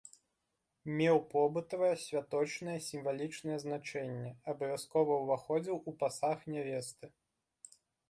[1.01, 7.05] Меў побытавае, святочнае, сімвалічнае значэнне, абавязкова ўваходзіў у пасаг нявесты.